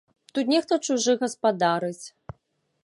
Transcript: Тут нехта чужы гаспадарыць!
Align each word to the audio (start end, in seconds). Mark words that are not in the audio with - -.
Тут 0.37 0.45
нехта 0.53 0.73
чужы 0.87 1.15
гаспадарыць! 1.21 2.05